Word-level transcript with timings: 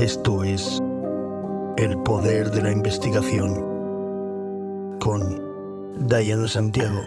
Esto 0.00 0.44
es 0.44 0.80
El 1.76 1.98
Poder 1.98 2.50
de 2.52 2.62
la 2.62 2.72
Investigación 2.72 3.52
con 4.98 6.08
Diana 6.08 6.48
Santiago. 6.48 7.02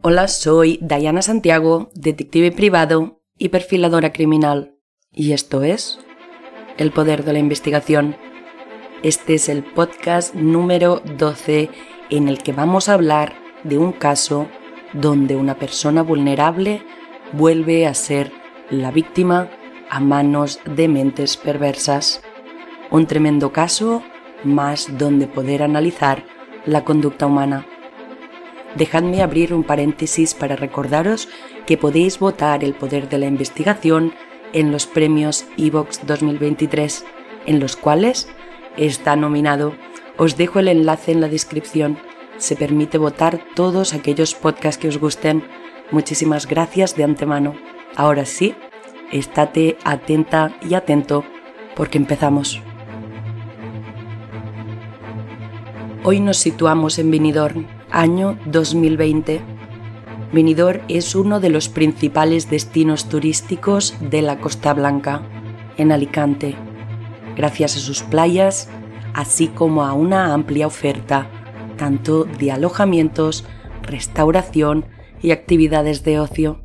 Hola, 0.00 0.28
soy 0.28 0.78
Diana 0.80 1.20
Santiago, 1.20 1.90
detective 1.92 2.52
privado 2.52 3.20
y 3.36 3.50
perfiladora 3.50 4.14
criminal. 4.14 4.78
Y 5.12 5.32
esto 5.32 5.62
es 5.62 5.98
El 6.78 6.90
Poder 6.90 7.22
de 7.24 7.34
la 7.34 7.38
Investigación. 7.38 8.16
Este 9.02 9.34
es 9.34 9.50
el 9.50 9.62
podcast 9.62 10.34
número 10.34 11.02
12 11.18 11.68
en 12.08 12.28
el 12.28 12.38
que 12.38 12.54
vamos 12.54 12.88
a 12.88 12.94
hablar 12.94 13.34
de 13.62 13.76
un 13.76 13.92
caso 13.92 14.48
donde 14.94 15.36
una 15.36 15.56
persona 15.56 16.02
vulnerable 16.02 16.82
vuelve 17.32 17.86
a 17.86 17.94
ser 17.94 18.32
la 18.70 18.90
víctima 18.90 19.50
a 19.90 20.00
manos 20.00 20.60
de 20.64 20.88
mentes 20.88 21.36
perversas. 21.36 22.22
Un 22.90 23.06
tremendo 23.06 23.52
caso 23.52 24.02
más 24.44 24.98
donde 24.98 25.26
poder 25.26 25.62
analizar 25.62 26.24
la 26.66 26.84
conducta 26.84 27.26
humana. 27.26 27.66
Dejadme 28.76 29.22
abrir 29.22 29.54
un 29.54 29.62
paréntesis 29.62 30.34
para 30.34 30.56
recordaros 30.56 31.28
que 31.66 31.76
podéis 31.76 32.18
votar 32.18 32.64
el 32.64 32.74
poder 32.74 33.08
de 33.08 33.18
la 33.18 33.26
investigación 33.26 34.12
en 34.52 34.72
los 34.72 34.86
premios 34.86 35.46
Evox 35.56 36.06
2023, 36.06 37.04
en 37.46 37.60
los 37.60 37.76
cuales 37.76 38.28
está 38.76 39.16
nominado. 39.16 39.74
Os 40.16 40.36
dejo 40.36 40.58
el 40.58 40.68
enlace 40.68 41.12
en 41.12 41.20
la 41.20 41.28
descripción. 41.28 41.98
Se 42.38 42.56
permite 42.56 42.98
votar 42.98 43.40
todos 43.54 43.94
aquellos 43.94 44.34
podcasts 44.34 44.78
que 44.78 44.88
os 44.88 44.98
gusten. 44.98 45.44
Muchísimas 45.90 46.46
gracias 46.46 46.96
de 46.96 47.04
antemano. 47.04 47.54
Ahora 47.96 48.24
sí, 48.24 48.54
estate 49.12 49.78
atenta 49.84 50.56
y 50.68 50.74
atento 50.74 51.24
porque 51.76 51.98
empezamos. 51.98 52.60
Hoy 56.02 56.20
nos 56.20 56.38
situamos 56.38 56.98
en 56.98 57.10
Benidorm, 57.10 57.66
año 57.90 58.38
2020. 58.46 59.40
Benidorm 60.32 60.80
es 60.88 61.14
uno 61.14 61.40
de 61.40 61.48
los 61.48 61.68
principales 61.68 62.50
destinos 62.50 63.08
turísticos 63.08 63.94
de 64.00 64.20
la 64.20 64.38
Costa 64.38 64.74
Blanca, 64.74 65.22
en 65.76 65.92
Alicante, 65.92 66.56
gracias 67.36 67.76
a 67.76 67.80
sus 67.80 68.02
playas, 68.02 68.68
así 69.14 69.48
como 69.48 69.84
a 69.84 69.92
una 69.92 70.34
amplia 70.34 70.66
oferta 70.66 71.43
tanto 71.76 72.24
de 72.24 72.52
alojamientos, 72.52 73.44
restauración 73.82 74.86
y 75.22 75.30
actividades 75.30 76.04
de 76.04 76.20
ocio. 76.20 76.60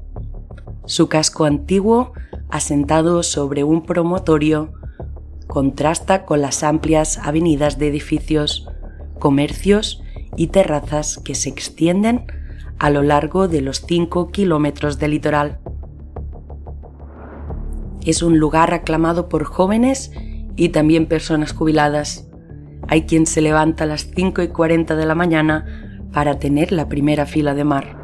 Su 0.85 1.07
casco 1.07 1.45
antiguo, 1.45 2.13
asentado 2.49 3.23
sobre 3.23 3.63
un 3.63 3.85
promotorio, 3.85 4.73
contrasta 5.47 6.25
con 6.25 6.41
las 6.41 6.63
amplias 6.63 7.17
avenidas 7.19 7.79
de 7.79 7.87
edificios, 7.87 8.67
comercios 9.19 10.01
y 10.35 10.47
terrazas 10.47 11.17
que 11.17 11.35
se 11.35 11.49
extienden 11.49 12.27
a 12.77 12.89
lo 12.89 13.01
largo 13.01 13.47
de 13.47 13.61
los 13.61 13.81
5 13.81 14.31
kilómetros 14.31 14.99
de 14.99 15.07
litoral. 15.07 15.59
Es 18.05 18.23
un 18.23 18.39
lugar 18.39 18.73
aclamado 18.73 19.27
por 19.27 19.43
jóvenes 19.43 20.11
y 20.55 20.69
también 20.69 21.07
personas 21.07 21.51
jubiladas. 21.51 22.28
Hay 22.89 23.03
quien 23.03 23.27
se 23.27 23.41
levanta 23.41 23.83
a 23.83 23.87
las 23.87 24.09
5 24.15 24.41
y 24.41 24.47
40 24.47 24.95
de 24.95 25.05
la 25.05 25.13
mañana 25.13 25.99
para 26.11 26.39
tener 26.39 26.71
la 26.71 26.89
primera 26.89 27.27
fila 27.27 27.53
de 27.53 27.63
mar. 27.63 27.97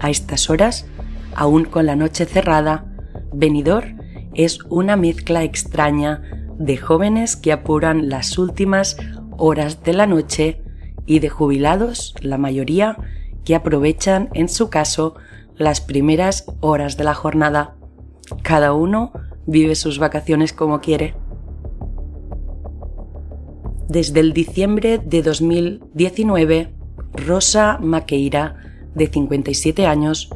A 0.00 0.10
estas 0.10 0.48
horas, 0.48 0.86
aún 1.34 1.64
con 1.64 1.86
la 1.86 1.96
noche 1.96 2.24
cerrada, 2.24 2.86
Benidorm 3.32 3.98
es 4.34 4.60
una 4.68 4.94
mezcla 4.94 5.42
extraña 5.42 6.22
de 6.56 6.76
jóvenes 6.76 7.34
que 7.34 7.50
apuran 7.50 8.08
las 8.08 8.38
últimas 8.38 8.96
horas 9.36 9.82
de 9.82 9.92
la 9.92 10.06
noche 10.06 10.62
y 11.04 11.18
de 11.18 11.30
jubilados, 11.30 12.14
la 12.20 12.38
mayoría, 12.38 12.96
que 13.44 13.56
aprovechan, 13.56 14.28
en 14.34 14.48
su 14.48 14.70
caso, 14.70 15.16
las 15.56 15.80
primeras 15.80 16.44
horas 16.60 16.96
de 16.96 17.02
la 17.02 17.14
jornada. 17.14 17.74
Cada 18.42 18.72
uno 18.72 19.10
vive 19.46 19.74
sus 19.74 19.98
vacaciones 19.98 20.52
como 20.52 20.80
quiere. 20.80 21.16
Desde 23.88 24.20
el 24.20 24.34
diciembre 24.34 24.98
de 24.98 25.22
2019, 25.22 26.74
Rosa 27.26 27.78
Maqueira, 27.80 28.56
de 28.94 29.06
57 29.06 29.86
años, 29.86 30.28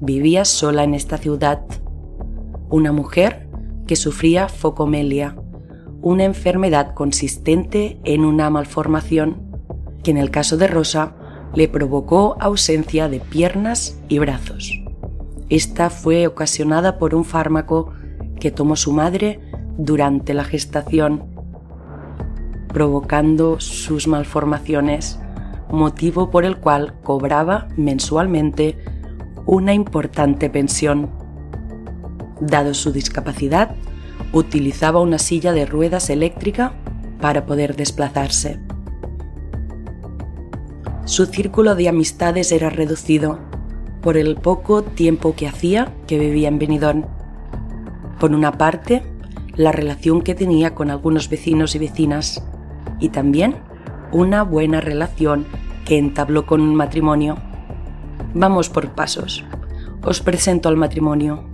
vivía 0.00 0.44
sola 0.44 0.84
en 0.84 0.94
esta 0.94 1.18
ciudad. 1.18 1.62
Una 2.68 2.92
mujer 2.92 3.48
que 3.88 3.96
sufría 3.96 4.48
focomelia, 4.48 5.34
una 6.02 6.22
enfermedad 6.22 6.94
consistente 6.94 7.98
en 8.04 8.24
una 8.24 8.48
malformación 8.48 9.42
que 10.04 10.12
en 10.12 10.16
el 10.16 10.30
caso 10.30 10.56
de 10.56 10.68
Rosa 10.68 11.16
le 11.52 11.66
provocó 11.66 12.36
ausencia 12.38 13.08
de 13.08 13.18
piernas 13.18 13.98
y 14.08 14.20
brazos. 14.20 14.70
Esta 15.48 15.90
fue 15.90 16.28
ocasionada 16.28 16.96
por 16.96 17.16
un 17.16 17.24
fármaco 17.24 17.92
que 18.38 18.52
tomó 18.52 18.76
su 18.76 18.92
madre 18.92 19.40
durante 19.78 20.32
la 20.32 20.44
gestación, 20.44 21.29
provocando 22.72 23.60
sus 23.60 24.06
malformaciones, 24.06 25.18
motivo 25.70 26.30
por 26.30 26.44
el 26.44 26.56
cual 26.56 26.94
cobraba 27.02 27.68
mensualmente 27.76 28.78
una 29.46 29.74
importante 29.74 30.50
pensión. 30.50 31.10
Dado 32.40 32.74
su 32.74 32.92
discapacidad, 32.92 33.74
utilizaba 34.32 35.00
una 35.00 35.18
silla 35.18 35.52
de 35.52 35.66
ruedas 35.66 36.10
eléctrica 36.10 36.72
para 37.20 37.46
poder 37.46 37.76
desplazarse 37.76 38.60
su 41.10 41.26
círculo 41.26 41.74
de 41.74 41.88
amistades 41.88 42.52
era 42.52 42.70
reducido 42.70 43.40
por 44.00 44.16
el 44.16 44.36
poco 44.36 44.84
tiempo 44.84 45.34
que 45.34 45.48
hacía 45.48 45.92
que 46.06 46.20
vivía 46.20 46.46
en 46.46 46.60
Benidorm. 46.60 47.04
Por 48.20 48.30
una 48.30 48.52
parte, 48.52 49.02
la 49.56 49.72
relación 49.72 50.22
que 50.22 50.36
tenía 50.36 50.72
con 50.76 50.88
algunos 50.88 51.28
vecinos 51.28 51.74
y 51.74 51.80
vecinas 51.80 52.44
y 53.00 53.08
también 53.08 53.56
una 54.12 54.42
buena 54.42 54.80
relación 54.80 55.46
que 55.84 55.98
entabló 55.98 56.46
con 56.46 56.60
un 56.60 56.74
matrimonio. 56.74 57.36
Vamos 58.34 58.68
por 58.68 58.90
pasos. 58.90 59.44
Os 60.02 60.20
presento 60.20 60.68
al 60.68 60.76
matrimonio. 60.76 61.44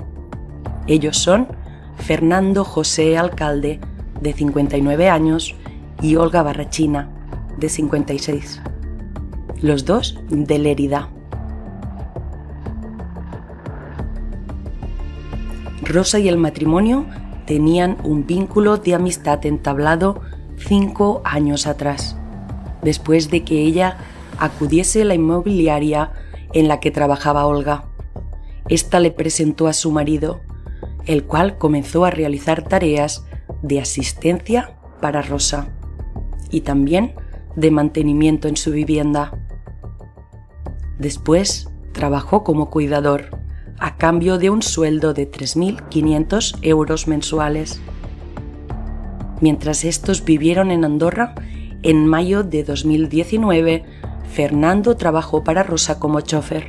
Ellos 0.87 1.17
son 1.17 1.49
Fernando 1.97 2.65
José 2.65 3.17
Alcalde, 3.17 3.81
de 4.21 4.33
59 4.33 5.09
años, 5.09 5.55
y 6.03 6.17
Olga 6.17 6.43
Barrachina, 6.43 7.09
de 7.57 7.69
56 7.69 8.61
los 9.63 9.84
dos 9.84 10.19
de 10.28 10.59
Lérida. 10.59 11.09
Rosa 15.83 16.19
y 16.19 16.28
el 16.28 16.37
matrimonio 16.37 17.07
tenían 17.47 17.97
un 18.03 18.27
vínculo 18.27 18.77
de 18.77 18.95
amistad 18.95 19.45
entablado 19.47 20.21
cinco 20.59 21.22
años 21.25 21.67
atrás, 21.67 22.17
después 22.83 23.31
de 23.31 23.45
que 23.45 23.60
ella 23.60 23.98
acudiese 24.39 25.03
a 25.03 25.04
la 25.04 25.15
inmobiliaria 25.15 26.13
en 26.53 26.69
la 26.69 26.81
que 26.81 26.91
trabajaba 26.91 27.47
Olga. 27.47 27.84
Esta 28.69 29.01
le 29.01 29.10
presentó 29.10 29.69
a 29.69 29.72
su 29.72 29.91
marido, 29.92 30.41
el 31.07 31.25
cual 31.25 31.59
comenzó 31.59 32.04
a 32.04 32.10
realizar 32.10 32.63
tareas 32.63 33.25
de 33.63 33.81
asistencia 33.81 34.77
para 35.01 35.22
Rosa 35.22 35.69
y 36.51 36.63
también 36.63 37.15
de 37.54 37.71
mantenimiento 37.71 38.48
en 38.48 38.57
su 38.57 38.72
vivienda. 38.72 39.33
Después 40.98 41.69
trabajó 41.92 42.45
como 42.45 42.71
cuidador 42.71 43.31
a 43.78 43.97
cambio 43.97 44.39
de 44.39 44.51
un 44.51 44.63
sueldo 44.63 45.15
de 45.15 45.31
3.500 45.31 46.59
euros 46.63 47.09
mensuales. 47.09 47.81
Mientras 49.41 49.84
estos 49.84 50.24
vivieron 50.24 50.71
en 50.71 50.84
Andorra, 50.84 51.34
en 51.83 52.06
mayo 52.06 52.42
de 52.42 52.65
2019, 52.65 53.84
Fernando 54.33 54.97
trabajó 54.97 55.44
para 55.44 55.62
Rosa 55.62 55.98
como 55.98 56.21
chofer, 56.21 56.68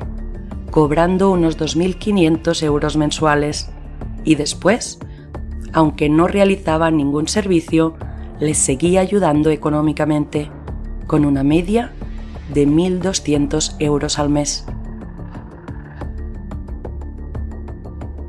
cobrando 0.70 1.32
unos 1.32 1.58
2.500 1.58 2.64
euros 2.64 2.98
mensuales. 2.98 3.70
Y 4.26 4.36
después, 4.36 5.00
aunque 5.72 6.10
no 6.10 6.28
realizaba 6.28 6.92
ningún 6.92 7.28
servicio, 7.28 7.96
les 8.40 8.58
seguía 8.58 9.02
ayudando 9.02 9.50
económicamente, 9.50 10.52
con 11.08 11.24
una 11.24 11.44
media 11.44 11.94
de 12.54 12.68
1.200 12.68 13.76
euros 13.80 14.20
al 14.20 14.30
mes. 14.30 14.66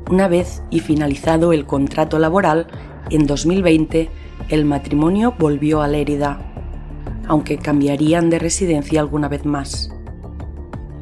Una 0.09 0.27
vez 0.27 0.63
y 0.69 0.79
finalizado 0.79 1.53
el 1.53 1.65
contrato 1.65 2.17
laboral, 2.17 2.67
en 3.09 3.27
2020 3.27 4.09
el 4.47 4.65
matrimonio 4.65 5.35
volvió 5.37 5.81
a 5.81 5.87
Lérida, 5.87 6.39
aunque 7.27 7.57
cambiarían 7.57 8.29
de 8.29 8.39
residencia 8.39 9.01
alguna 9.01 9.27
vez 9.27 9.45
más. 9.45 9.91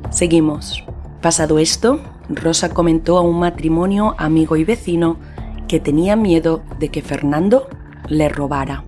Seguimos. 0.09 0.83
Pasado 1.21 1.59
esto, 1.59 1.99
Rosa 2.29 2.73
comentó 2.73 3.17
a 3.17 3.21
un 3.21 3.39
matrimonio 3.39 4.15
amigo 4.17 4.57
y 4.57 4.63
vecino 4.63 5.17
que 5.67 5.79
tenía 5.79 6.15
miedo 6.15 6.63
de 6.79 6.89
que 6.89 7.01
Fernando 7.01 7.67
le 8.07 8.29
robara. 8.29 8.83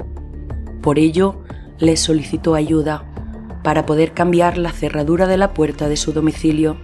Por 0.81 0.99
ello, 0.99 1.41
le 1.77 1.97
solicitó 1.97 2.55
ayuda 2.55 3.03
para 3.63 3.85
poder 3.85 4.13
cambiar 4.13 4.57
la 4.57 4.71
cerradura 4.71 5.27
de 5.27 5.37
la 5.37 5.53
puerta 5.53 5.89
de 5.89 5.97
su 5.97 6.13
domicilio, 6.13 6.77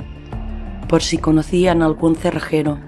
por 0.88 1.02
si 1.02 1.18
conocían 1.18 1.82
algún 1.82 2.16
cerrajero, 2.16 2.80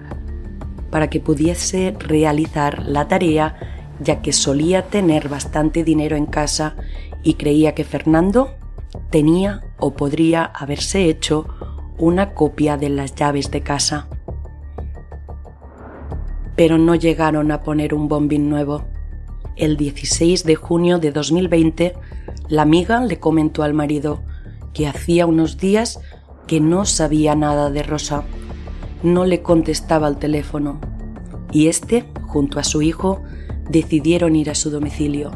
para 0.90 1.10
que 1.10 1.20
pudiese 1.20 1.96
realizar 2.00 2.84
la 2.86 3.08
tarea 3.08 3.56
ya 4.00 4.22
que 4.22 4.34
solía 4.34 4.84
tener 4.84 5.30
bastante 5.30 5.84
dinero 5.84 6.16
en 6.16 6.26
casa 6.26 6.76
y 7.24 7.36
creía 7.36 7.74
que 7.74 7.84
Fernando 7.84 8.56
tenía 9.10 9.64
o 9.80 9.94
podría 9.94 10.44
haberse 10.46 11.06
hecho 11.06 11.48
una 11.98 12.34
copia 12.34 12.78
de 12.78 12.90
las 12.90 13.16
llaves 13.16 13.52
de 13.52 13.62
casa. 13.62 14.08
Pero 16.56 16.78
no 16.78 16.96
llegaron 16.96 17.52
a 17.52 17.62
poner 17.62 17.94
un 17.94 18.08
bombín 18.08 18.50
nuevo. 18.50 18.86
El 19.56 19.78
16 19.78 20.44
de 20.44 20.56
junio 20.56 21.00
de 21.00 21.12
2020, 21.12 21.94
la 22.50 22.62
amiga 22.62 23.02
le 23.02 23.20
comentó 23.20 23.64
al 23.64 23.74
marido 23.74 24.22
que 24.74 24.88
hacía 24.88 25.26
unos 25.26 25.58
días 25.58 26.00
que 26.46 26.60
no 26.60 26.86
sabía 26.86 27.36
nada 27.36 27.70
de 27.70 27.84
Rosa. 27.84 28.24
No 29.04 29.26
le 29.26 29.42
contestaba 29.42 30.08
al 30.08 30.18
teléfono. 30.18 30.80
Y 31.52 31.68
este, 31.68 32.06
junto 32.28 32.60
a 32.60 32.64
su 32.64 32.82
hijo, 32.82 33.24
decidieron 33.70 34.36
ir 34.36 34.50
a 34.50 34.56
su 34.56 34.70
domicilio. 34.70 35.32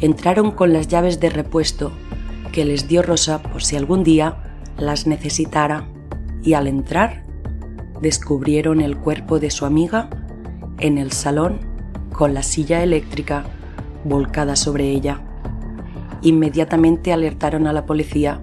Entraron 0.00 0.50
con 0.50 0.72
las 0.72 0.88
llaves 0.88 1.20
de 1.20 1.30
repuesto 1.30 1.92
que 2.52 2.64
les 2.64 2.88
dio 2.88 3.02
Rosa 3.02 3.42
por 3.42 3.62
si 3.62 3.76
algún 3.76 4.04
día 4.04 4.36
las 4.78 5.06
necesitara 5.06 5.88
y 6.42 6.54
al 6.54 6.66
entrar 6.66 7.24
descubrieron 8.00 8.80
el 8.80 8.96
cuerpo 8.96 9.38
de 9.38 9.50
su 9.50 9.64
amiga 9.64 10.10
en 10.78 10.98
el 10.98 11.12
salón 11.12 11.60
con 12.12 12.34
la 12.34 12.42
silla 12.42 12.82
eléctrica 12.82 13.44
volcada 14.04 14.56
sobre 14.56 14.90
ella. 14.90 15.20
Inmediatamente 16.22 17.12
alertaron 17.12 17.66
a 17.66 17.72
la 17.72 17.86
policía. 17.86 18.40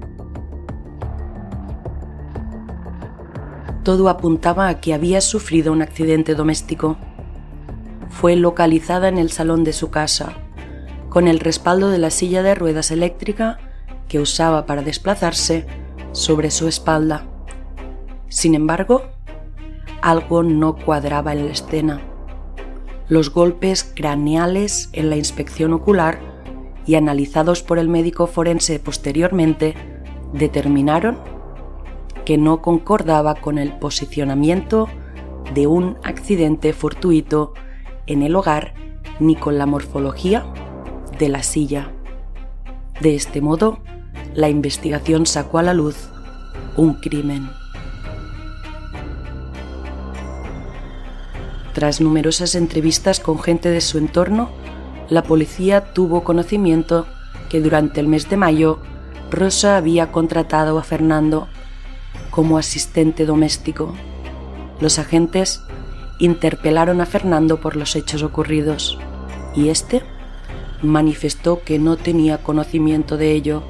Todo 3.83 4.09
apuntaba 4.09 4.67
a 4.67 4.79
que 4.79 4.93
había 4.93 5.21
sufrido 5.21 5.71
un 5.71 5.81
accidente 5.81 6.35
doméstico. 6.35 6.97
Fue 8.13 8.35
localizada 8.35 9.09
en 9.09 9.17
el 9.17 9.31
salón 9.31 9.63
de 9.63 9.73
su 9.73 9.89
casa, 9.89 10.33
con 11.09 11.27
el 11.27 11.39
respaldo 11.39 11.89
de 11.89 11.97
la 11.97 12.11
silla 12.11 12.43
de 12.43 12.55
ruedas 12.55 12.91
eléctrica 12.91 13.57
que 14.07 14.19
usaba 14.19 14.65
para 14.65 14.83
desplazarse 14.83 15.65
sobre 16.11 16.51
su 16.51 16.67
espalda. 16.67 17.25
Sin 18.29 18.55
embargo, 18.55 19.01
algo 20.01 20.43
no 20.43 20.75
cuadraba 20.75 21.33
en 21.33 21.47
la 21.47 21.51
escena. 21.51 22.01
Los 23.09 23.33
golpes 23.33 23.83
craneales 23.83 24.89
en 24.93 25.09
la 25.09 25.17
inspección 25.17 25.73
ocular 25.73 26.19
y 26.85 26.95
analizados 26.95 27.63
por 27.63 27.79
el 27.79 27.89
médico 27.89 28.27
forense 28.27 28.79
posteriormente 28.79 29.73
determinaron 30.33 31.17
que 32.25 32.37
no 32.37 32.61
concordaba 32.61 33.35
con 33.35 33.57
el 33.57 33.73
posicionamiento 33.79 34.87
de 35.53 35.67
un 35.67 35.97
accidente 36.03 36.73
fortuito 36.73 37.53
en 38.07 38.23
el 38.23 38.35
hogar 38.35 38.73
ni 39.19 39.35
con 39.35 39.57
la 39.57 39.65
morfología 39.65 40.45
de 41.19 41.29
la 41.29 41.43
silla. 41.43 41.91
De 43.01 43.15
este 43.15 43.41
modo, 43.41 43.79
la 44.33 44.49
investigación 44.49 45.25
sacó 45.25 45.59
a 45.59 45.63
la 45.63 45.73
luz 45.73 46.09
un 46.75 46.95
crimen. 46.95 47.49
Tras 51.73 52.01
numerosas 52.01 52.55
entrevistas 52.55 53.19
con 53.19 53.39
gente 53.39 53.69
de 53.69 53.81
su 53.81 53.97
entorno, 53.97 54.49
la 55.09 55.23
policía 55.23 55.93
tuvo 55.93 56.23
conocimiento 56.23 57.07
que 57.49 57.61
durante 57.61 57.99
el 57.99 58.07
mes 58.07 58.29
de 58.29 58.37
mayo 58.37 58.79
Rosa 59.31 59.77
había 59.77 60.11
contratado 60.11 60.77
a 60.77 60.83
Fernando 60.83 61.47
como 62.29 62.57
asistente 62.57 63.25
doméstico. 63.25 63.93
Los 64.79 64.99
agentes 64.99 65.61
interpelaron 66.25 67.01
a 67.01 67.05
Fernando 67.05 67.59
por 67.59 67.75
los 67.75 67.95
hechos 67.97 68.23
ocurridos 68.23 68.97
y 69.55 69.69
este 69.69 70.01
manifestó 70.81 71.61
que 71.63 71.79
no 71.79 71.97
tenía 71.97 72.37
conocimiento 72.37 73.17
de 73.17 73.33
ello 73.33 73.63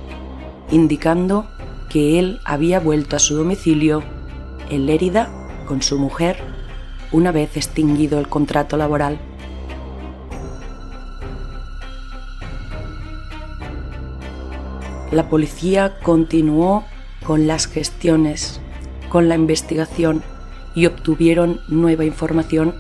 indicando 0.70 1.48
que 1.90 2.20
él 2.20 2.40
había 2.46 2.80
vuelto 2.80 3.16
a 3.16 3.20
su 3.20 3.36
domicilio 3.36 4.04
en 4.70 4.86
Lérida 4.86 5.30
con 5.68 5.82
su 5.82 5.98
mujer 5.98 6.38
una 7.12 7.32
vez 7.32 7.58
extinguido 7.58 8.20
el 8.20 8.28
contrato 8.28 8.78
laboral. 8.78 9.20
La 15.12 15.30
policía 15.30 15.98
continuó 16.02 16.84
con 17.26 17.46
las 17.46 17.68
gestiones, 17.68 18.62
con 19.10 19.30
la 19.30 19.36
investigación 19.36 20.24
y 20.76 20.86
obtuvieron 20.86 21.62
nueva 21.68 22.06
información 22.06 22.76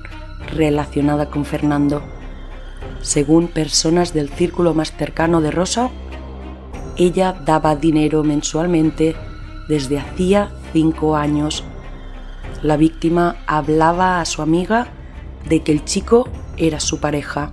relacionada 0.55 1.29
con 1.29 1.45
Fernando. 1.45 2.01
Según 3.01 3.47
personas 3.47 4.13
del 4.13 4.29
círculo 4.29 4.73
más 4.73 4.91
cercano 4.91 5.41
de 5.41 5.51
Rosa, 5.51 5.89
ella 6.97 7.33
daba 7.45 7.75
dinero 7.75 8.23
mensualmente 8.23 9.15
desde 9.67 9.99
hacía 9.99 10.51
cinco 10.71 11.15
años. 11.15 11.63
La 12.61 12.77
víctima 12.77 13.35
hablaba 13.47 14.21
a 14.21 14.25
su 14.25 14.41
amiga 14.41 14.87
de 15.47 15.61
que 15.63 15.71
el 15.71 15.83
chico 15.83 16.29
era 16.57 16.79
su 16.79 16.99
pareja, 16.99 17.51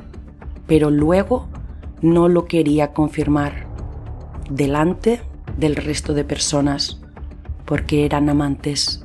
pero 0.66 0.90
luego 0.90 1.48
no 2.00 2.28
lo 2.28 2.44
quería 2.46 2.92
confirmar 2.92 3.66
delante 4.48 5.22
del 5.56 5.76
resto 5.76 6.14
de 6.14 6.24
personas, 6.24 7.00
porque 7.64 8.04
eran 8.04 8.28
amantes. 8.28 9.04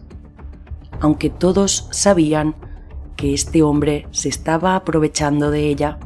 Aunque 1.00 1.30
todos 1.30 1.88
sabían 1.92 2.56
que 3.16 3.34
este 3.34 3.64
hombre 3.64 4.08
se 4.12 4.30
estaba 4.30 4.76
aprovechando 4.76 5.52
de 5.52 5.68
ella, 5.68 6.00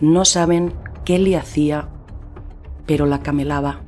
no 0.00 0.24
saben 0.24 0.72
qué 1.04 1.18
le 1.18 1.36
hacía 1.36 1.88
pero 2.86 3.06
la 3.06 3.20
camelaba. 3.20 3.80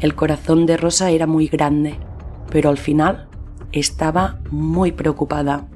El 0.00 0.14
corazón 0.14 0.66
de 0.66 0.76
Rosa 0.76 1.10
era 1.10 1.26
muy 1.26 1.46
grande, 1.46 1.98
pero 2.50 2.68
al 2.68 2.78
final 2.78 3.28
estaba 3.72 4.40
muy 4.50 4.92
preocupada, 4.92 5.66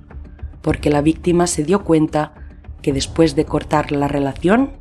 porque 0.63 0.91
la 0.91 1.01
víctima 1.01 1.47
se 1.47 1.65
dio 1.65 1.85
cuenta 1.85 2.35
que 2.83 2.93
después 2.93 3.37
de 3.37 3.45
cortar 3.45 3.93
la 3.93 4.09
relación 4.09 4.73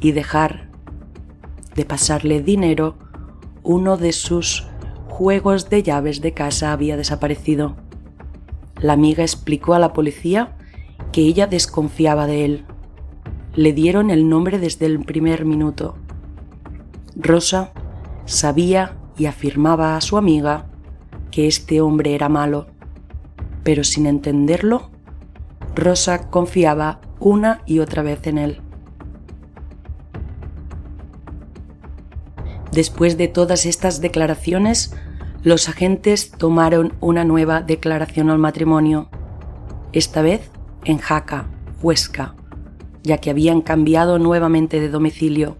y 0.00 0.12
dejar 0.12 0.68
de 1.74 1.84
pasarle 1.84 2.42
dinero, 2.42 2.96
uno 3.62 3.96
de 3.96 4.12
sus 4.12 4.68
juegos 5.14 5.70
de 5.70 5.84
llaves 5.84 6.20
de 6.20 6.32
casa 6.34 6.72
había 6.72 6.96
desaparecido. 6.96 7.76
La 8.80 8.94
amiga 8.94 9.22
explicó 9.22 9.74
a 9.74 9.78
la 9.78 9.92
policía 9.92 10.56
que 11.12 11.20
ella 11.20 11.46
desconfiaba 11.46 12.26
de 12.26 12.44
él. 12.44 12.64
Le 13.54 13.72
dieron 13.72 14.10
el 14.10 14.28
nombre 14.28 14.58
desde 14.58 14.86
el 14.86 15.04
primer 15.04 15.44
minuto 15.44 15.94
Rosa 17.16 17.72
sabía 18.24 18.96
y 19.16 19.26
afirmaba 19.26 19.96
a 19.96 20.00
su 20.00 20.16
amiga 20.16 20.66
que 21.30 21.46
este 21.46 21.80
hombre 21.80 22.14
era 22.14 22.28
malo, 22.28 22.66
pero 23.62 23.84
sin 23.84 24.06
entenderlo, 24.06 24.90
Rosa 25.76 26.28
confiaba 26.30 27.00
una 27.20 27.62
y 27.66 27.78
otra 27.78 28.02
vez 28.02 28.26
en 28.26 28.38
él. 28.38 28.63
Después 32.74 33.16
de 33.16 33.28
todas 33.28 33.66
estas 33.66 34.00
declaraciones, 34.00 34.96
los 35.44 35.68
agentes 35.68 36.32
tomaron 36.32 36.94
una 37.00 37.24
nueva 37.24 37.62
declaración 37.62 38.30
al 38.30 38.38
matrimonio, 38.38 39.08
esta 39.92 40.22
vez 40.22 40.50
en 40.84 40.98
Jaca, 40.98 41.46
Huesca, 41.80 42.34
ya 43.04 43.18
que 43.18 43.30
habían 43.30 43.60
cambiado 43.60 44.18
nuevamente 44.18 44.80
de 44.80 44.88
domicilio. 44.88 45.56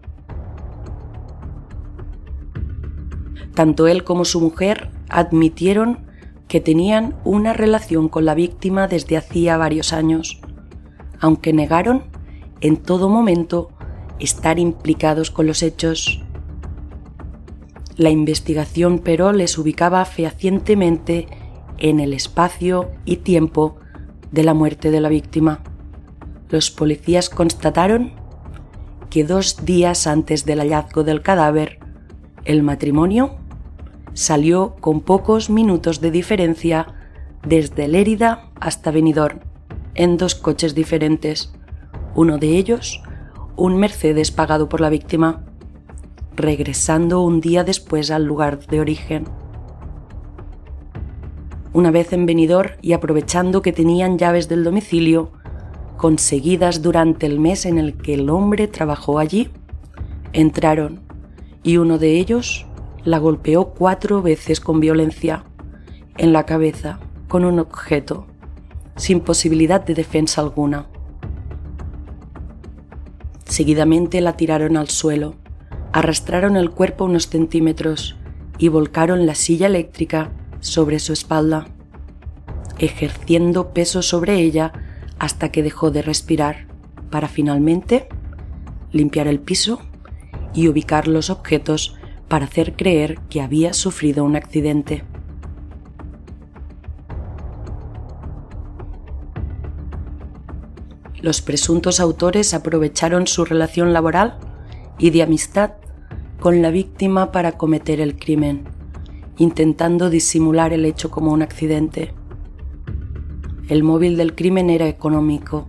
Tanto 3.54 3.87
él 3.87 4.02
como 4.02 4.25
su 4.25 4.40
mujer 4.40 4.90
admitieron 5.09 6.06
que 6.49 6.61
tenían 6.61 7.14
una 7.23 7.52
relación 7.52 8.09
con 8.09 8.25
la 8.25 8.35
víctima 8.35 8.88
desde 8.88 9.16
hacía 9.16 9.56
varios 9.56 9.92
años, 9.92 10.40
aunque 11.21 11.52
negaron 11.52 12.02
en 12.61 12.76
todo 12.76 13.09
momento 13.09 13.71
estar 14.18 14.59
implicados 14.59 15.30
con 15.30 15.47
los 15.47 15.62
hechos. 15.62 16.21
La 17.97 18.11
investigación 18.11 18.99
pero 18.99 19.33
les 19.33 19.57
ubicaba 19.59 20.05
fehacientemente 20.05 21.29
en 21.79 22.01
el 22.01 22.13
espacio 22.13 22.91
y 23.05 23.17
tiempo 23.17 23.77
de 24.33 24.43
la 24.43 24.55
muerte 24.55 24.91
de 24.91 25.01
la 25.01 25.09
víctima. 25.09 25.61
Los 26.49 26.71
policías 26.71 27.31
constataron 27.31 28.13
que 29.11 29.25
dos 29.25 29.65
días 29.65 30.07
antes 30.07 30.45
del 30.45 30.59
hallazgo 30.59 31.05
del 31.05 31.23
cadáver, 31.23 31.79
el 32.45 32.63
matrimonio 32.63 33.37
salió 34.13 34.77
con 34.81 35.01
pocos 35.01 35.51
minutos 35.51 36.01
de 36.01 36.11
diferencia 36.11 36.87
desde 37.47 37.89
Lérida 37.89 38.51
hasta 38.61 38.91
Benidorm, 38.91 39.41
en 39.95 40.17
dos 40.17 40.35
coches 40.35 40.75
diferentes, 40.75 41.53
uno 42.15 42.39
de 42.39 42.57
ellos 42.57 43.03
un 43.57 43.77
Mercedes 43.77 44.31
pagado 44.31 44.69
por 44.69 44.81
la 44.81 44.91
víctima, 44.91 45.45
regresando 46.37 47.23
un 47.23 47.41
día 47.41 47.64
después 47.64 48.11
al 48.11 48.25
lugar 48.25 48.67
de 48.67 48.81
origen. 48.81 49.25
Una 51.73 51.91
vez 51.91 52.12
en 52.12 52.26
Benidorm 52.26 52.73
y 52.83 52.93
aprovechando 52.93 53.62
que 53.62 53.73
tenían 53.73 54.19
llaves 54.19 54.49
del 54.49 54.62
domicilio, 54.62 55.33
conseguidas 55.97 56.83
durante 56.83 57.26
el 57.26 57.41
mes 57.41 57.67
en 57.67 57.79
el 57.79 57.97
que 57.97 58.14
el 58.14 58.31
hombre 58.31 58.69
trabajó 58.69 59.19
allí, 59.19 59.50
entraron 60.33 61.00
y 61.62 61.79
uno 61.79 61.99
de 61.99 62.19
ellos 62.19 62.67
la 63.05 63.19
golpeó 63.19 63.71
cuatro 63.75 64.23
veces 64.23 64.61
con 64.61 64.81
violencia 64.81 65.45
en 66.17 66.33
la 66.33 66.47
cabeza 66.47 67.00
con 67.29 67.45
un 67.45 67.59
objeto, 67.59 68.26
sin 68.97 69.21
posibilidad 69.21 69.85
de 69.85 69.95
defensa 69.95 70.41
alguna. 70.41 70.87
Seguidamente 73.45 74.21
la 74.21 74.37
tiraron 74.37 74.76
al 74.76 74.88
suelo, 74.88 75.35
arrastraron 75.95 76.57
el 76.57 76.71
cuerpo 76.71 77.05
unos 77.05 77.29
centímetros 77.29 78.17
y 78.59 78.67
volcaron 78.67 79.27
la 79.27 79.37
silla 79.37 79.69
eléctrica 79.69 80.33
sobre 80.59 80.99
su 80.99 81.13
espalda, 81.13 81.69
ejerciendo 82.81 83.73
peso 83.73 84.03
sobre 84.03 84.41
ella 84.41 84.73
hasta 85.21 85.53
que 85.53 85.63
dejó 85.63 85.93
de 85.93 86.03
respirar, 86.03 86.67
para 87.11 87.29
finalmente 87.29 88.09
limpiar 88.91 89.29
el 89.29 89.39
piso 89.39 89.83
y 90.53 90.67
ubicar 90.67 91.07
los 91.07 91.31
objetos 91.31 91.95
para 92.27 92.47
hacer 92.47 92.75
creer 92.75 93.21
que 93.31 93.41
había 93.41 93.73
sufrido 93.73 94.25
un 94.25 94.35
accidente. 94.35 95.05
Los 101.23 101.41
presuntos 101.41 102.01
autores 102.01 102.53
aprovecharon 102.53 103.29
su 103.29 103.45
relación 103.45 103.93
laboral 103.93 104.39
y 104.99 105.11
de 105.11 105.23
amistad 105.23 105.75
con 106.45 106.61
la 106.61 106.71
víctima 106.71 107.33
para 107.33 107.53
cometer 107.53 108.03
el 108.03 108.17
crimen, 108.17 108.65
intentando 109.39 110.11
disimular 110.11 110.75
el 110.75 110.85
hecho 110.85 111.11
como 111.11 111.33
un 111.33 111.41
accidente. 111.41 112.13
El 113.71 113.83
móvil 113.83 114.19
del 114.19 114.35
crimen 114.35 114.69
era 114.69 114.87
económico, 114.87 115.67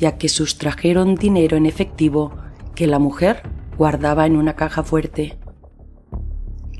ya 0.00 0.18
que 0.18 0.28
sustrajeron 0.28 1.14
dinero 1.14 1.56
en 1.56 1.64
efectivo 1.64 2.32
que 2.74 2.88
la 2.88 2.98
mujer 2.98 3.42
guardaba 3.78 4.26
en 4.26 4.34
una 4.34 4.56
caja 4.56 4.82
fuerte. 4.82 5.38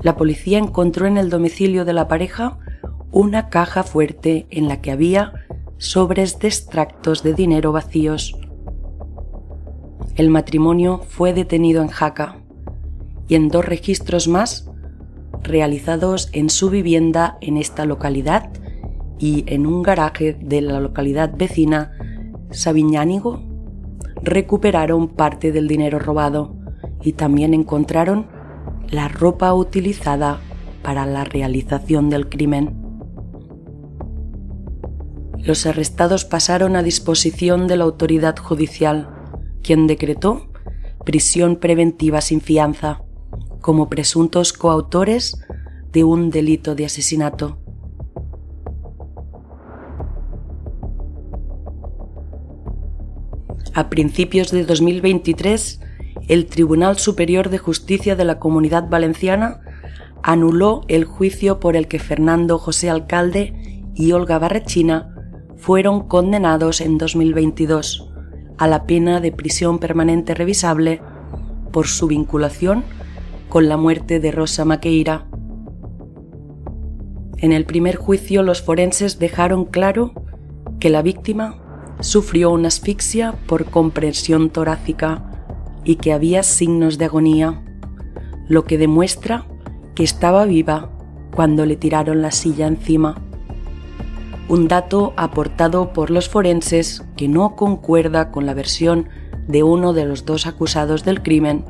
La 0.01 0.17
policía 0.17 0.57
encontró 0.57 1.07
en 1.07 1.17
el 1.17 1.29
domicilio 1.29 1.85
de 1.85 1.93
la 1.93 2.09
pareja 2.09 2.59
una 3.11 3.47
caja 3.47 3.83
fuerte 3.83 4.45
en 4.49 4.67
la 4.67 4.81
que 4.81 4.91
había 4.91 5.45
sobres 5.77 6.39
de 6.39 6.49
extractos 6.49 7.23
de 7.23 7.33
dinero 7.33 7.71
vacíos. 7.71 8.37
El 10.15 10.31
matrimonio 10.31 10.97
fue 11.07 11.31
detenido 11.31 11.81
en 11.81 11.87
Jaca 11.87 12.41
y 13.27 13.35
en 13.35 13.49
dos 13.49 13.65
registros 13.65 14.27
más 14.27 14.69
realizados 15.43 16.29
en 16.33 16.49
su 16.49 16.69
vivienda 16.69 17.37
en 17.41 17.57
esta 17.57 17.85
localidad 17.85 18.49
y 19.19 19.43
en 19.47 19.65
un 19.65 19.81
garaje 19.83 20.33
de 20.33 20.61
la 20.61 20.79
localidad 20.79 21.33
vecina 21.35 21.91
Sabiñánigo 22.51 23.41
recuperaron 24.21 25.09
parte 25.09 25.51
del 25.51 25.67
dinero 25.67 25.99
robado 25.99 26.55
y 27.01 27.13
también 27.13 27.53
encontraron 27.53 28.27
la 28.89 29.07
ropa 29.07 29.53
utilizada 29.53 30.39
para 30.81 31.05
la 31.05 31.23
realización 31.23 32.09
del 32.09 32.29
crimen. 32.29 32.75
Los 35.37 35.65
arrestados 35.65 36.25
pasaron 36.25 36.75
a 36.75 36.83
disposición 36.83 37.67
de 37.67 37.77
la 37.77 37.83
autoridad 37.83 38.37
judicial, 38.37 39.09
quien 39.61 39.87
decretó 39.87 40.49
prisión 41.05 41.57
preventiva 41.57 42.21
sin 42.21 42.41
fianza 42.41 43.01
como 43.67 43.89
presuntos 43.89 44.53
coautores 44.53 45.37
de 45.91 46.05
un 46.05 46.29
delito 46.29 46.73
de 46.73 46.85
asesinato. 46.85 47.57
A 53.73 53.89
principios 53.89 54.51
de 54.51 54.63
2023, 54.63 55.81
el 56.29 56.45
Tribunal 56.45 56.97
Superior 56.97 57.49
de 57.49 57.57
Justicia 57.57 58.15
de 58.15 58.23
la 58.23 58.39
Comunidad 58.39 58.87
Valenciana 58.87 59.59
anuló 60.23 60.83
el 60.87 61.03
juicio 61.03 61.59
por 61.59 61.75
el 61.75 61.89
que 61.89 61.99
Fernando 61.99 62.59
José 62.59 62.89
Alcalde 62.89 63.83
y 63.93 64.13
Olga 64.13 64.39
Barrechina 64.39 65.13
fueron 65.57 66.07
condenados 66.07 66.79
en 66.79 66.97
2022 66.97 68.13
a 68.57 68.67
la 68.67 68.85
pena 68.85 69.19
de 69.19 69.33
prisión 69.33 69.79
permanente 69.79 70.33
revisable 70.33 71.01
por 71.73 71.87
su 71.87 72.07
vinculación 72.07 72.85
con 73.49 73.69
la 73.69 73.77
muerte 73.77 74.19
de 74.19 74.31
Rosa 74.31 74.65
Maqueira. 74.65 75.27
En 77.37 77.51
el 77.51 77.65
primer 77.65 77.95
juicio 77.95 78.43
los 78.43 78.61
forenses 78.61 79.19
dejaron 79.19 79.65
claro 79.65 80.13
que 80.79 80.89
la 80.89 81.01
víctima 81.01 81.61
sufrió 81.99 82.51
una 82.51 82.67
asfixia 82.67 83.33
por 83.47 83.65
compresión 83.65 84.49
torácica 84.49 85.23
y 85.83 85.95
que 85.95 86.13
había 86.13 86.43
signos 86.43 86.97
de 86.97 87.05
agonía, 87.05 87.63
lo 88.47 88.65
que 88.65 88.77
demuestra 88.77 89.45
que 89.95 90.03
estaba 90.03 90.45
viva 90.45 90.89
cuando 91.35 91.65
le 91.65 91.75
tiraron 91.75 92.21
la 92.21 92.31
silla 92.31 92.67
encima. 92.67 93.21
Un 94.49 94.67
dato 94.67 95.13
aportado 95.17 95.93
por 95.93 96.09
los 96.09 96.29
forenses 96.29 97.05
que 97.15 97.27
no 97.27 97.55
concuerda 97.55 98.31
con 98.31 98.45
la 98.45 98.53
versión 98.53 99.09
de 99.47 99.63
uno 99.63 99.93
de 99.93 100.05
los 100.05 100.25
dos 100.25 100.47
acusados 100.47 101.03
del 101.03 101.21
crimen 101.21 101.65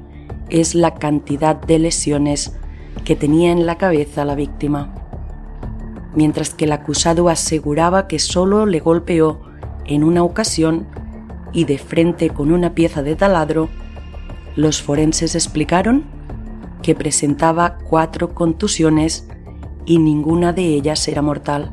es 0.49 0.75
la 0.75 0.95
cantidad 0.95 1.55
de 1.55 1.79
lesiones 1.79 2.53
que 3.05 3.15
tenía 3.15 3.51
en 3.51 3.65
la 3.65 3.77
cabeza 3.77 4.25
la 4.25 4.35
víctima. 4.35 4.93
Mientras 6.15 6.49
que 6.53 6.65
el 6.65 6.71
acusado 6.71 7.29
aseguraba 7.29 8.07
que 8.07 8.19
solo 8.19 8.65
le 8.65 8.79
golpeó 8.79 9.41
en 9.85 10.03
una 10.03 10.23
ocasión 10.23 10.87
y 11.53 11.65
de 11.65 11.77
frente 11.77 12.29
con 12.29 12.51
una 12.51 12.73
pieza 12.73 13.03
de 13.03 13.15
taladro, 13.15 13.69
los 14.55 14.81
forenses 14.81 15.35
explicaron 15.35 16.05
que 16.81 16.95
presentaba 16.95 17.77
cuatro 17.77 18.33
contusiones 18.33 19.27
y 19.85 19.99
ninguna 19.99 20.53
de 20.53 20.63
ellas 20.63 21.07
era 21.07 21.21
mortal. 21.21 21.71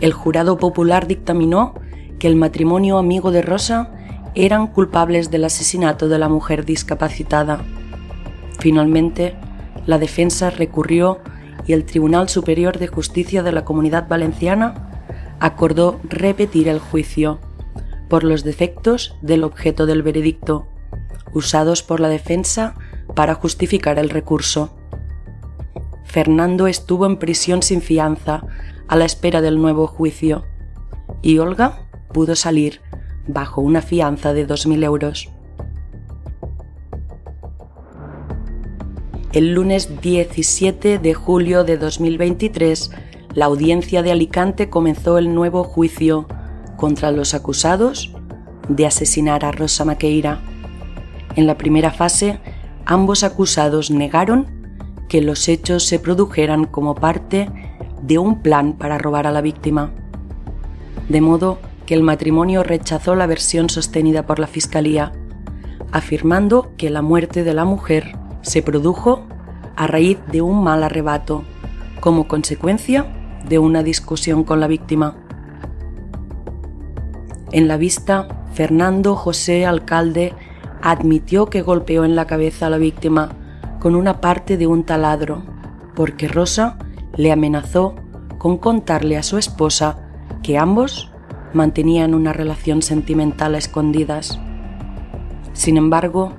El 0.00 0.12
jurado 0.14 0.56
popular 0.56 1.06
dictaminó 1.06 1.74
que 2.20 2.28
el 2.28 2.36
matrimonio 2.36 2.98
amigo 2.98 3.32
de 3.32 3.42
Rosa 3.42 3.90
eran 4.36 4.68
culpables 4.68 5.32
del 5.32 5.44
asesinato 5.44 6.08
de 6.08 6.18
la 6.18 6.28
mujer 6.28 6.64
discapacitada. 6.64 7.62
Finalmente, 8.60 9.34
la 9.86 9.98
defensa 9.98 10.50
recurrió 10.50 11.18
y 11.66 11.72
el 11.72 11.84
Tribunal 11.84 12.28
Superior 12.28 12.78
de 12.78 12.86
Justicia 12.86 13.42
de 13.42 13.52
la 13.52 13.64
Comunidad 13.64 14.06
Valenciana 14.06 14.90
acordó 15.40 15.98
repetir 16.04 16.68
el 16.68 16.78
juicio 16.78 17.40
por 18.08 18.22
los 18.22 18.44
defectos 18.44 19.16
del 19.22 19.42
objeto 19.42 19.86
del 19.86 20.02
veredicto, 20.02 20.68
usados 21.32 21.82
por 21.82 22.00
la 22.00 22.08
defensa 22.08 22.74
para 23.14 23.34
justificar 23.34 23.98
el 23.98 24.10
recurso. 24.10 24.76
Fernando 26.04 26.66
estuvo 26.66 27.06
en 27.06 27.16
prisión 27.16 27.62
sin 27.62 27.80
fianza 27.80 28.42
a 28.88 28.96
la 28.96 29.06
espera 29.06 29.40
del 29.40 29.60
nuevo 29.60 29.86
juicio 29.86 30.44
y 31.22 31.38
Olga 31.38 31.89
pudo 32.12 32.34
salir 32.34 32.80
bajo 33.26 33.60
una 33.60 33.82
fianza 33.82 34.32
de 34.32 34.46
2.000 34.46 34.84
euros. 34.84 35.30
El 39.32 39.54
lunes 39.54 40.00
17 40.00 40.98
de 40.98 41.14
julio 41.14 41.62
de 41.62 41.78
2023 41.78 42.90
la 43.34 43.44
audiencia 43.44 44.02
de 44.02 44.10
Alicante 44.10 44.68
comenzó 44.68 45.16
el 45.16 45.32
nuevo 45.34 45.62
juicio 45.62 46.26
contra 46.76 47.12
los 47.12 47.32
acusados 47.32 48.12
de 48.68 48.86
asesinar 48.86 49.44
a 49.44 49.52
Rosa 49.52 49.84
Maqueira. 49.84 50.40
En 51.36 51.46
la 51.46 51.56
primera 51.56 51.92
fase, 51.92 52.40
ambos 52.86 53.22
acusados 53.22 53.92
negaron 53.92 54.46
que 55.08 55.20
los 55.20 55.48
hechos 55.48 55.84
se 55.84 56.00
produjeran 56.00 56.64
como 56.64 56.96
parte 56.96 57.48
de 58.02 58.18
un 58.18 58.42
plan 58.42 58.72
para 58.72 58.98
robar 58.98 59.28
a 59.28 59.32
la 59.32 59.42
víctima. 59.42 59.92
De 61.08 61.20
modo 61.20 61.58
que 61.90 61.96
el 61.96 62.04
matrimonio 62.04 62.62
rechazó 62.62 63.16
la 63.16 63.26
versión 63.26 63.68
sostenida 63.68 64.24
por 64.24 64.38
la 64.38 64.46
Fiscalía, 64.46 65.10
afirmando 65.90 66.70
que 66.76 66.88
la 66.88 67.02
muerte 67.02 67.42
de 67.42 67.52
la 67.52 67.64
mujer 67.64 68.16
se 68.42 68.62
produjo 68.62 69.26
a 69.74 69.88
raíz 69.88 70.16
de 70.30 70.40
un 70.40 70.62
mal 70.62 70.84
arrebato, 70.84 71.42
como 71.98 72.28
consecuencia 72.28 73.06
de 73.48 73.58
una 73.58 73.82
discusión 73.82 74.44
con 74.44 74.60
la 74.60 74.68
víctima. 74.68 75.16
En 77.50 77.66
la 77.66 77.76
vista, 77.76 78.46
Fernando 78.52 79.16
José 79.16 79.66
Alcalde 79.66 80.32
admitió 80.82 81.46
que 81.46 81.60
golpeó 81.60 82.04
en 82.04 82.14
la 82.14 82.28
cabeza 82.28 82.66
a 82.66 82.70
la 82.70 82.78
víctima 82.78 83.30
con 83.80 83.96
una 83.96 84.20
parte 84.20 84.56
de 84.56 84.68
un 84.68 84.84
taladro, 84.84 85.42
porque 85.96 86.28
Rosa 86.28 86.78
le 87.16 87.32
amenazó 87.32 87.96
con 88.38 88.58
contarle 88.58 89.16
a 89.16 89.24
su 89.24 89.38
esposa 89.38 89.98
que 90.44 90.56
ambos 90.56 91.09
mantenían 91.52 92.14
una 92.14 92.32
relación 92.32 92.82
sentimental 92.82 93.54
a 93.54 93.58
escondidas. 93.58 94.38
Sin 95.52 95.76
embargo, 95.76 96.32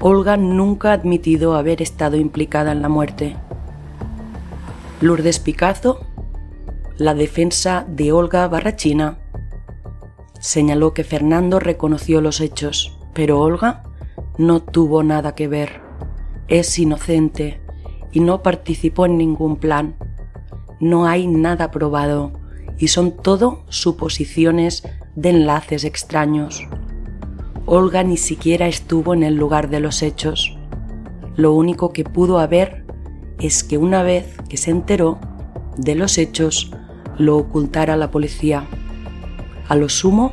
Olga 0.00 0.36
nunca 0.36 0.90
ha 0.90 0.94
admitido 0.94 1.54
haber 1.54 1.82
estado 1.82 2.16
implicada 2.16 2.72
en 2.72 2.82
la 2.82 2.88
muerte. 2.88 3.36
Lourdes 5.00 5.38
Picazo, 5.38 6.06
la 6.96 7.14
defensa 7.14 7.84
de 7.88 8.12
Olga 8.12 8.46
Barrachina, 8.48 9.18
señaló 10.38 10.94
que 10.94 11.04
Fernando 11.04 11.58
reconoció 11.58 12.20
los 12.20 12.40
hechos, 12.40 12.98
pero 13.12 13.40
Olga 13.40 13.82
no 14.38 14.60
tuvo 14.60 15.02
nada 15.02 15.34
que 15.34 15.48
ver. 15.48 15.80
Es 16.48 16.78
inocente 16.78 17.60
y 18.12 18.20
no 18.20 18.42
participó 18.42 19.06
en 19.06 19.18
ningún 19.18 19.56
plan. 19.56 19.96
No 20.80 21.06
hay 21.06 21.26
nada 21.26 21.70
probado 21.70 22.43
y 22.78 22.88
son 22.88 23.12
todo 23.12 23.64
suposiciones 23.68 24.82
de 25.14 25.30
enlaces 25.30 25.84
extraños. 25.84 26.66
Olga 27.66 28.02
ni 28.02 28.16
siquiera 28.16 28.68
estuvo 28.68 29.14
en 29.14 29.22
el 29.22 29.36
lugar 29.36 29.70
de 29.70 29.80
los 29.80 30.02
hechos. 30.02 30.56
Lo 31.36 31.54
único 31.54 31.92
que 31.92 32.04
pudo 32.04 32.38
haber 32.38 32.84
es 33.38 33.64
que 33.64 33.78
una 33.78 34.02
vez 34.02 34.36
que 34.48 34.56
se 34.56 34.70
enteró 34.70 35.18
de 35.76 35.94
los 35.94 36.18
hechos, 36.18 36.70
lo 37.18 37.36
ocultara 37.36 37.96
la 37.96 38.10
policía. 38.10 38.66
A 39.68 39.76
lo 39.76 39.88
sumo, 39.88 40.32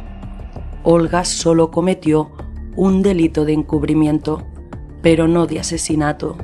Olga 0.84 1.26
solo 1.26 1.72
cometió 1.72 2.32
un 2.76 3.02
delito 3.02 3.46
de 3.46 3.54
encubrimiento, 3.54 4.46
pero 5.02 5.28
no 5.28 5.46
de 5.46 5.60
asesinato. 5.60 6.38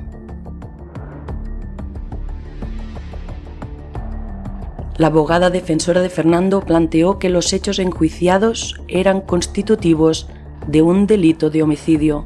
La 4.98 5.08
abogada 5.08 5.52
defensora 5.52 6.02
de 6.02 6.10
Fernando 6.10 6.62
planteó 6.62 7.20
que 7.20 7.30
los 7.30 7.54
hechos 7.54 7.78
enjuiciados 7.78 8.82
eran 8.88 9.22
constitutivos 9.22 10.28
de 10.66 10.82
un 10.82 11.06
delito 11.06 11.52
de 11.52 11.62
homicidio, 11.62 12.26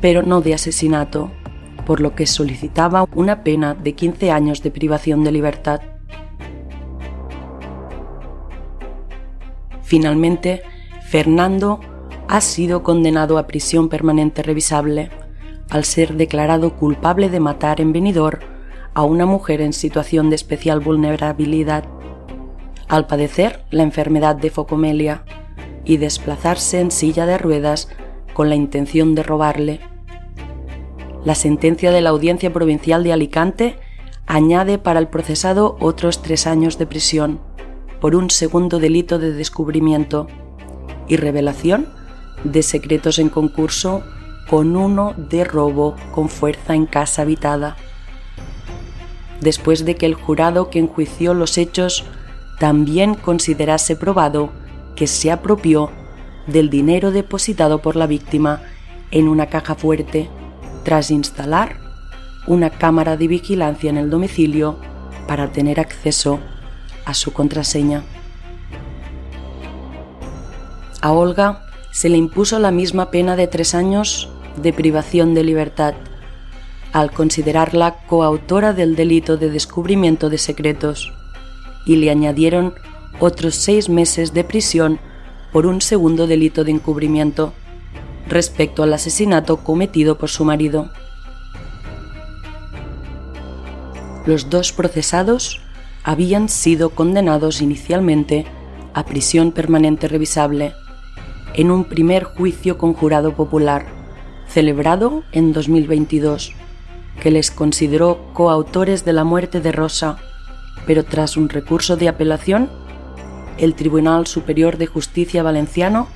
pero 0.00 0.22
no 0.22 0.40
de 0.40 0.54
asesinato, 0.54 1.32
por 1.84 2.00
lo 2.00 2.14
que 2.14 2.26
solicitaba 2.26 3.04
una 3.16 3.42
pena 3.42 3.74
de 3.74 3.94
15 3.94 4.30
años 4.30 4.62
de 4.62 4.70
privación 4.70 5.24
de 5.24 5.32
libertad. 5.32 5.80
Finalmente, 9.82 10.62
Fernando 11.08 11.80
ha 12.28 12.40
sido 12.40 12.84
condenado 12.84 13.38
a 13.38 13.48
prisión 13.48 13.88
permanente 13.88 14.44
revisable 14.44 15.10
al 15.68 15.84
ser 15.84 16.14
declarado 16.14 16.76
culpable 16.76 17.28
de 17.28 17.40
matar 17.40 17.80
en 17.80 17.92
venidor 17.92 18.38
a 18.94 19.02
una 19.02 19.26
mujer 19.26 19.60
en 19.60 19.72
situación 19.72 20.30
de 20.30 20.36
especial 20.36 20.78
vulnerabilidad, 20.78 21.84
al 22.88 23.06
padecer 23.06 23.64
la 23.70 23.82
enfermedad 23.82 24.36
de 24.36 24.50
focomelia 24.50 25.24
y 25.84 25.98
desplazarse 25.98 26.80
en 26.80 26.90
silla 26.90 27.26
de 27.26 27.38
ruedas 27.38 27.88
con 28.32 28.48
la 28.48 28.54
intención 28.54 29.14
de 29.14 29.22
robarle. 29.22 29.80
La 31.24 31.34
sentencia 31.34 31.90
de 31.90 32.00
la 32.00 32.10
Audiencia 32.10 32.52
Provincial 32.52 33.04
de 33.04 33.12
Alicante 33.12 33.78
añade 34.26 34.78
para 34.78 35.00
el 35.00 35.08
procesado 35.08 35.76
otros 35.80 36.22
tres 36.22 36.46
años 36.46 36.78
de 36.78 36.86
prisión 36.86 37.40
por 38.00 38.14
un 38.14 38.30
segundo 38.30 38.78
delito 38.78 39.18
de 39.18 39.32
descubrimiento 39.32 40.26
y 41.08 41.16
revelación 41.16 41.88
de 42.44 42.62
secretos 42.62 43.18
en 43.18 43.28
concurso 43.30 44.02
con 44.48 44.76
uno 44.76 45.14
de 45.16 45.44
robo 45.44 45.96
con 46.12 46.28
fuerza 46.28 46.74
en 46.74 46.86
casa 46.86 47.22
habitada. 47.22 47.76
Después 49.40 49.84
de 49.84 49.96
que 49.96 50.06
el 50.06 50.14
jurado 50.14 50.70
que 50.70 50.78
enjuició 50.78 51.34
los 51.34 51.56
hechos 51.56 52.04
también 52.58 53.14
considerase 53.14 53.96
probado 53.96 54.50
que 54.96 55.06
se 55.06 55.30
apropió 55.30 55.90
del 56.46 56.70
dinero 56.70 57.10
depositado 57.10 57.80
por 57.80 57.96
la 57.96 58.06
víctima 58.06 58.62
en 59.10 59.28
una 59.28 59.46
caja 59.46 59.74
fuerte 59.74 60.28
tras 60.84 61.10
instalar 61.10 61.78
una 62.46 62.70
cámara 62.70 63.16
de 63.16 63.28
vigilancia 63.28 63.90
en 63.90 63.96
el 63.96 64.10
domicilio 64.10 64.78
para 65.26 65.50
tener 65.52 65.80
acceso 65.80 66.40
a 67.04 67.14
su 67.14 67.32
contraseña. 67.32 68.04
A 71.00 71.12
Olga 71.12 71.62
se 71.90 72.08
le 72.08 72.16
impuso 72.16 72.58
la 72.58 72.70
misma 72.70 73.10
pena 73.10 73.36
de 73.36 73.46
tres 73.46 73.74
años 73.74 74.28
de 74.56 74.72
privación 74.72 75.34
de 75.34 75.44
libertad, 75.44 75.94
al 76.92 77.10
considerarla 77.10 78.06
coautora 78.06 78.72
del 78.72 78.94
delito 78.96 79.36
de 79.36 79.50
descubrimiento 79.50 80.30
de 80.30 80.38
secretos, 80.38 81.12
y 81.86 81.96
le 81.96 82.10
añadieron 82.10 82.74
otros 83.20 83.54
seis 83.54 83.88
meses 83.88 84.32
de 84.34 84.44
prisión 84.44 84.98
por 85.52 85.66
un 85.66 85.80
segundo 85.80 86.26
delito 86.26 86.64
de 86.64 86.72
encubrimiento 86.72 87.52
respecto 88.28 88.82
al 88.82 88.92
asesinato 88.92 89.58
cometido 89.58 90.18
por 90.18 90.30
su 90.30 90.44
marido. 90.44 90.90
Los 94.26 94.48
dos 94.50 94.72
procesados 94.72 95.60
habían 96.02 96.48
sido 96.48 96.90
condenados 96.90 97.60
inicialmente 97.60 98.46
a 98.94 99.04
prisión 99.04 99.52
permanente 99.52 100.08
revisable 100.08 100.74
en 101.54 101.70
un 101.70 101.84
primer 101.84 102.24
juicio 102.24 102.78
con 102.78 102.94
jurado 102.94 103.34
popular, 103.34 103.86
celebrado 104.48 105.22
en 105.32 105.52
2022, 105.52 106.52
que 107.20 107.30
les 107.30 107.50
consideró 107.50 108.32
coautores 108.32 109.04
de 109.04 109.12
la 109.12 109.24
muerte 109.24 109.60
de 109.60 109.72
Rosa, 109.72 110.18
pero 110.86 111.04
tras 111.04 111.36
un 111.36 111.48
recurso 111.48 111.96
de 111.96 112.08
apelación 112.08 112.70
el 113.58 113.74
Tribunal 113.74 114.26
Superior 114.26 114.78
de 114.78 114.86
Justicia 114.86 115.42
valenciano 115.42 116.08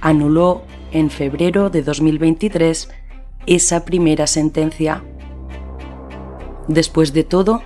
anuló 0.00 0.62
en 0.92 1.10
febrero 1.10 1.68
de 1.70 1.82
2023 1.82 2.88
esa 3.46 3.84
primera 3.84 4.26
sentencia. 4.26 5.02
Después 6.68 7.12
de 7.12 7.24
todo, 7.24 7.62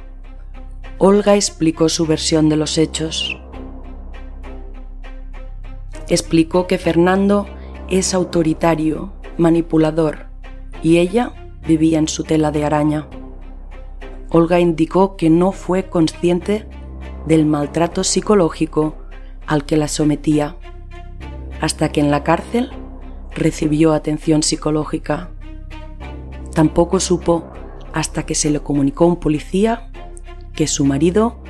Olga 0.98 1.34
explicó 1.34 1.88
su 1.88 2.06
versión 2.06 2.48
de 2.48 2.56
los 2.56 2.78
hechos. 2.78 3.38
Explicó 6.08 6.66
que 6.66 6.78
Fernando 6.78 7.46
es 7.88 8.14
autoritario, 8.14 9.12
manipulador, 9.38 10.26
y 10.82 10.98
ella 10.98 11.32
vivía 11.66 11.98
en 11.98 12.08
su 12.08 12.24
tela 12.24 12.50
de 12.50 12.64
araña. 12.64 13.06
Olga 14.32 14.60
indicó 14.60 15.16
que 15.16 15.28
no 15.28 15.50
fue 15.50 15.88
consciente 15.88 16.66
del 17.26 17.46
maltrato 17.46 18.04
psicológico 18.04 18.94
al 19.46 19.64
que 19.64 19.76
la 19.76 19.88
sometía, 19.88 20.56
hasta 21.60 21.90
que 21.90 22.00
en 22.00 22.12
la 22.12 22.22
cárcel 22.22 22.70
recibió 23.34 23.92
atención 23.92 24.44
psicológica. 24.44 25.30
Tampoco 26.54 27.00
supo, 27.00 27.44
hasta 27.92 28.24
que 28.24 28.36
se 28.36 28.50
le 28.50 28.60
comunicó 28.60 29.06
un 29.06 29.16
policía, 29.16 29.90
que 30.54 30.68
su 30.68 30.84
marido 30.84 31.40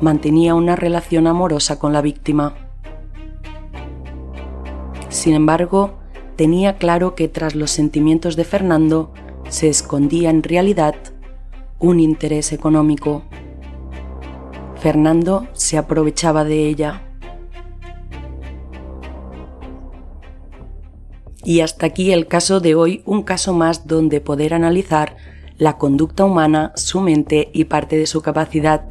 mantenía 0.00 0.54
una 0.54 0.76
relación 0.76 1.26
amorosa 1.26 1.78
con 1.78 1.92
la 1.92 2.00
víctima. 2.00 2.54
Sin 5.10 5.34
embargo, 5.34 5.98
tenía 6.36 6.76
claro 6.76 7.14
que 7.14 7.28
tras 7.28 7.54
los 7.54 7.70
sentimientos 7.70 8.34
de 8.36 8.44
Fernando 8.44 9.12
se 9.50 9.68
escondía 9.68 10.30
en 10.30 10.42
realidad 10.42 10.94
un 11.80 11.98
interés 11.98 12.52
económico. 12.52 13.22
Fernando 14.76 15.48
se 15.52 15.76
aprovechaba 15.76 16.44
de 16.44 16.68
ella. 16.68 17.02
Y 21.42 21.60
hasta 21.60 21.86
aquí 21.86 22.12
el 22.12 22.28
caso 22.28 22.60
de 22.60 22.74
hoy, 22.74 23.02
un 23.06 23.22
caso 23.22 23.54
más 23.54 23.86
donde 23.86 24.20
poder 24.20 24.54
analizar 24.54 25.16
la 25.56 25.78
conducta 25.78 26.24
humana, 26.24 26.72
su 26.76 27.00
mente 27.00 27.50
y 27.52 27.64
parte 27.64 27.96
de 27.96 28.06
su 28.06 28.22
capacidad. 28.22 28.84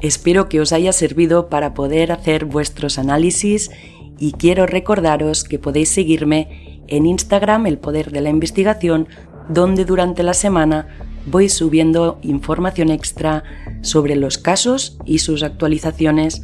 Espero 0.00 0.48
que 0.48 0.60
os 0.60 0.72
haya 0.72 0.92
servido 0.92 1.48
para 1.48 1.74
poder 1.74 2.12
hacer 2.12 2.44
vuestros 2.44 2.98
análisis 2.98 3.70
y 4.18 4.32
quiero 4.32 4.66
recordaros 4.66 5.44
que 5.44 5.58
podéis 5.58 5.88
seguirme 5.88 6.82
en 6.86 7.06
Instagram 7.06 7.66
El 7.66 7.78
Poder 7.78 8.10
de 8.10 8.20
la 8.20 8.30
Investigación, 8.30 9.08
donde 9.48 9.84
durante 9.84 10.22
la 10.22 10.34
semana 10.34 11.09
voy 11.26 11.48
subiendo 11.48 12.18
información 12.22 12.90
extra 12.90 13.44
sobre 13.82 14.16
los 14.16 14.38
casos 14.38 14.98
y 15.04 15.18
sus 15.18 15.42
actualizaciones. 15.42 16.42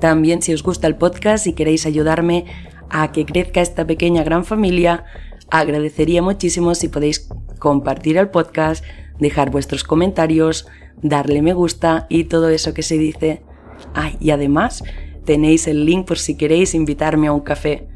También 0.00 0.42
si 0.42 0.52
os 0.52 0.62
gusta 0.62 0.86
el 0.86 0.96
podcast 0.96 1.46
y 1.46 1.52
queréis 1.52 1.86
ayudarme 1.86 2.46
a 2.90 3.12
que 3.12 3.24
crezca 3.24 3.60
esta 3.60 3.86
pequeña 3.86 4.22
gran 4.22 4.44
familia, 4.44 5.04
agradecería 5.50 6.22
muchísimo 6.22 6.74
si 6.74 6.88
podéis 6.88 7.28
compartir 7.58 8.16
el 8.16 8.28
podcast, 8.28 8.84
dejar 9.18 9.50
vuestros 9.50 9.84
comentarios, 9.84 10.66
darle 11.02 11.42
me 11.42 11.52
gusta 11.52 12.06
y 12.08 12.24
todo 12.24 12.48
eso 12.48 12.74
que 12.74 12.82
se 12.82 12.98
dice. 12.98 13.42
Ah, 13.94 14.12
y 14.20 14.30
además 14.30 14.82
tenéis 15.24 15.66
el 15.68 15.84
link 15.84 16.06
por 16.06 16.18
si 16.18 16.36
queréis 16.36 16.74
invitarme 16.74 17.28
a 17.28 17.32
un 17.32 17.40
café. 17.40 17.88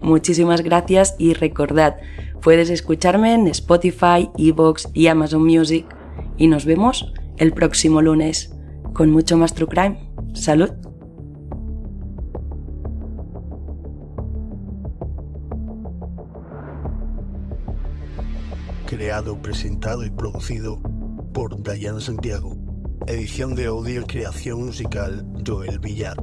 Muchísimas 0.00 0.62
gracias 0.62 1.14
y 1.18 1.34
recordad, 1.34 1.96
Puedes 2.42 2.70
escucharme 2.70 3.34
en 3.34 3.46
Spotify, 3.46 4.28
Evox 4.36 4.88
y 4.92 5.06
Amazon 5.06 5.44
Music. 5.44 5.86
Y 6.36 6.48
nos 6.48 6.64
vemos 6.64 7.12
el 7.36 7.52
próximo 7.52 8.02
lunes 8.02 8.52
con 8.94 9.10
mucho 9.10 9.36
más 9.36 9.54
True 9.54 9.68
Crime. 9.68 10.10
¡Salud! 10.34 10.70
Creado, 18.86 19.40
presentado 19.40 20.04
y 20.04 20.10
producido 20.10 20.80
por 21.32 21.62
Diana 21.62 22.00
Santiago. 22.00 22.56
Edición 23.06 23.54
de 23.54 23.66
audio 23.66 24.00
y 24.00 24.04
creación 24.04 24.66
musical 24.66 25.24
Joel 25.46 25.78
Villar. 25.78 26.16